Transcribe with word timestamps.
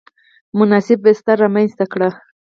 مناسب 0.57 0.97
بستر 1.03 1.37
رامنځته 1.43 1.85
کړ. 1.91 2.01